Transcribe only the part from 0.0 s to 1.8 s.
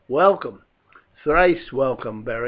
"Welcome! thrice